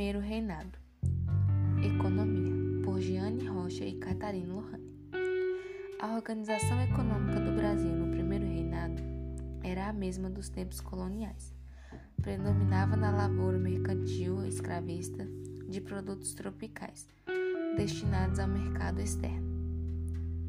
[0.00, 0.78] Primeiro Reinado
[1.84, 4.90] Economia, por Gianni Rocha e Catarina Lohane.
[6.00, 9.02] A organização econômica do Brasil no Primeiro Reinado
[9.62, 11.54] era a mesma dos tempos coloniais.
[12.22, 15.28] Predominava na lavoura mercantil escravista
[15.68, 17.06] de produtos tropicais,
[17.76, 19.50] destinados ao mercado externo.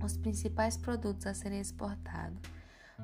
[0.01, 2.39] Os principais produtos a serem exportados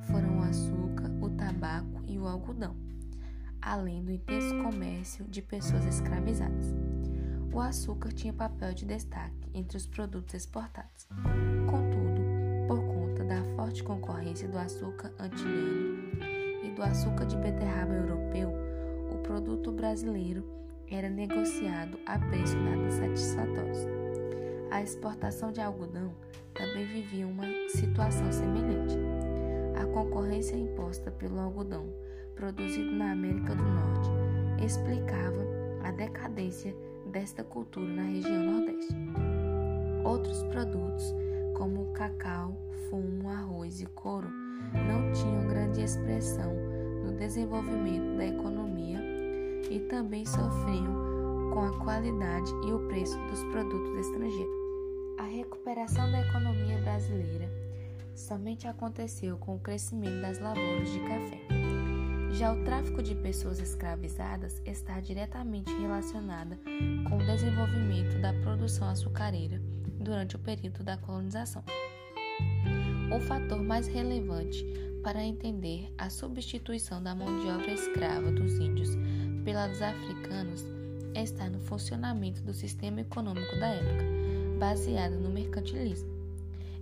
[0.10, 2.87] foram o açúcar, o tabaco e o algodão
[3.68, 6.74] além do intenso comércio de pessoas escravizadas.
[7.54, 11.08] O açúcar tinha papel de destaque entre os produtos exportados.
[11.70, 12.22] Contudo,
[12.66, 18.54] por conta da forte concorrência do açúcar antilhano e do açúcar de beterraba europeu,
[19.12, 20.46] o produto brasileiro
[20.90, 23.80] era negociado a preço nada satisfatórios.
[24.72, 26.14] A exportação de algodão
[26.54, 28.96] também vivia uma situação semelhante.
[29.82, 32.07] A concorrência imposta pelo algodão
[32.38, 34.10] produzido na América do Norte,
[34.64, 35.46] explicava
[35.84, 36.74] a decadência
[37.12, 38.96] desta cultura na região Nordeste.
[40.04, 41.14] Outros produtos,
[41.58, 42.56] como cacau,
[42.90, 44.30] fumo, arroz e couro,
[44.74, 46.54] não tinham grande expressão
[47.04, 49.00] no desenvolvimento da economia
[49.70, 54.58] e também sofriam com a qualidade e o preço dos produtos estrangeiros.
[55.18, 57.50] A recuperação da economia brasileira
[58.14, 61.57] somente aconteceu com o crescimento das lavouras de café.
[62.32, 66.60] Já o tráfico de pessoas escravizadas está diretamente relacionada
[67.10, 69.62] com o desenvolvimento da produção açucareira
[70.00, 71.64] durante o período da colonização.
[73.16, 74.66] O fator mais relevante
[75.02, 78.92] para entender a substituição da mão de obra escrava dos índios
[79.44, 80.66] pela dos africanos
[81.16, 84.04] está no funcionamento do sistema econômico da época,
[84.60, 86.17] baseado no mercantilismo.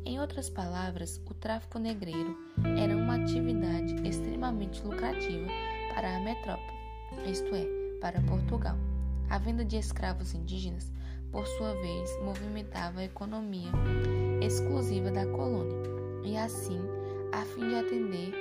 [0.06, 2.38] Em outras palavras, o tráfico negreiro
[2.78, 5.48] era uma atividade extremamente lucrativa
[5.96, 6.78] para a metrópole,
[7.26, 7.66] isto é,
[8.00, 8.78] para Portugal.
[9.32, 10.94] A venda de escravos indígenas,
[11.32, 13.72] por sua vez, movimentava a economia
[14.44, 15.76] exclusiva da colônia,
[16.24, 16.80] e assim,
[17.32, 18.32] a fim de atender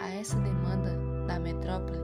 [0.00, 0.96] a essa demanda
[1.26, 1.98] da metrópole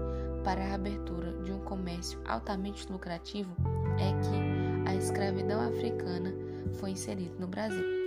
[0.45, 3.51] para a abertura de um comércio altamente lucrativo,
[3.97, 6.35] é que a escravidão africana
[6.75, 8.00] foi inserida no Brasil.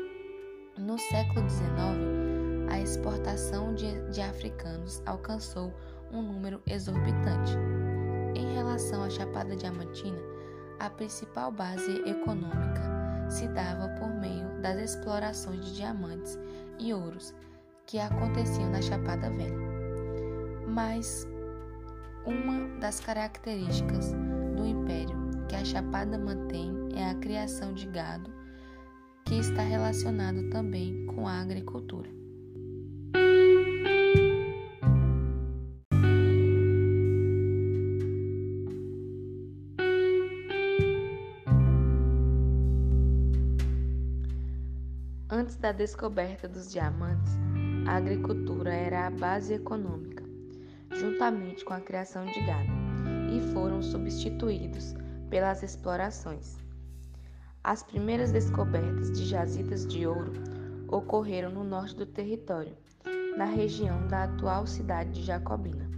[0.78, 5.72] No século XIX, a exportação de, de africanos alcançou
[6.11, 7.56] um número exorbitante.
[8.34, 10.17] Em relação à Chapada Diamantina,
[10.79, 12.81] a principal base econômica
[13.29, 16.39] se dava por meio das explorações de diamantes
[16.79, 17.35] e ouros
[17.85, 19.56] que aconteciam na Chapada Velha.
[20.67, 21.28] Mas
[22.25, 24.12] uma das características
[24.56, 25.16] do império
[25.47, 28.43] que a Chapada mantém é a criação de gado
[29.33, 32.07] que está relacionado também com a agricultura.
[45.27, 47.33] Antes da descoberta dos diamantes,
[47.88, 50.23] a agricultura era a base econômica,
[50.91, 52.69] juntamente com a criação de gado,
[53.35, 54.94] e foram substituídos
[55.31, 56.62] pelas explorações.
[57.66, 60.34] As primeiras descobertas de jazidas de ouro
[60.90, 62.75] ocorreram no norte do território,
[63.38, 65.90] na região da atual cidade de Jacobina.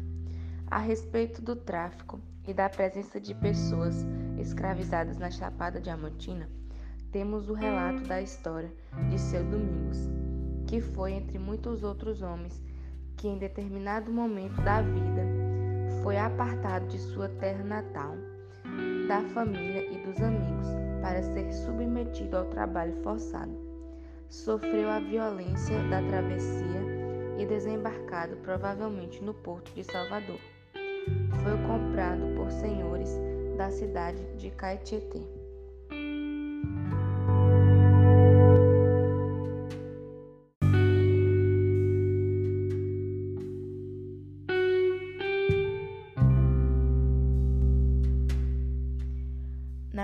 [0.70, 4.06] A respeito do tráfico e da presença de pessoas
[4.38, 6.48] escravizadas na Chapada Diamantina,
[7.12, 8.72] temos o relato da história
[9.10, 9.98] de seu Domingos,
[10.68, 12.62] que foi entre muitos outros homens
[13.18, 15.24] que em determinado momento da vida
[16.04, 18.16] foi apartado de sua terra natal,
[19.08, 23.56] da família e dos amigos para ser submetido ao trabalho forçado.
[24.28, 26.82] Sofreu a violência da travessia
[27.38, 30.40] e desembarcado provavelmente no porto de Salvador.
[31.44, 33.22] Foi comprado por senhores
[33.56, 35.22] da cidade de Caetité.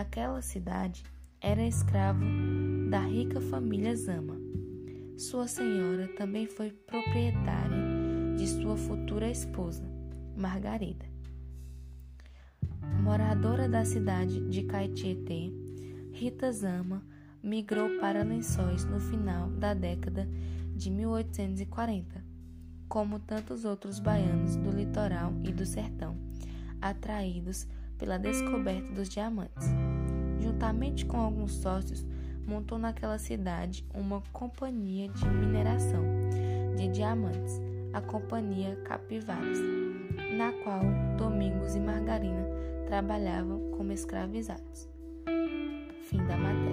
[0.01, 1.03] Naquela cidade,
[1.39, 2.25] era escravo
[2.89, 4.35] da rica família Zama.
[5.15, 7.77] Sua senhora também foi proprietária
[8.35, 9.83] de sua futura esposa,
[10.35, 11.05] Margarida.
[13.03, 15.51] Moradora da cidade de Caetité,
[16.11, 17.05] Rita Zama
[17.43, 20.27] migrou para Lençóis no final da década
[20.75, 22.25] de 1840,
[22.89, 26.17] como tantos outros baianos do litoral e do sertão,
[26.81, 27.67] atraídos
[27.99, 29.67] pela descoberta dos diamantes.
[30.41, 32.05] Juntamente com alguns sócios,
[32.45, 36.03] montou naquela cidade uma companhia de mineração
[36.75, 37.61] de diamantes,
[37.93, 39.59] a Companhia Capivaras.
[40.37, 40.81] na qual
[41.17, 42.45] Domingos e Margarina
[42.87, 44.89] trabalhavam como escravizados.
[46.03, 46.70] Fim da matéria.